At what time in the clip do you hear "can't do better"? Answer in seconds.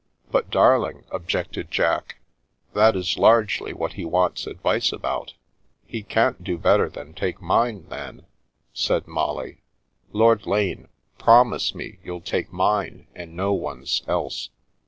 6.01-6.89